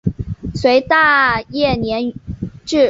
[0.55, 2.13] 隋大业元年
[2.65, 2.77] 置。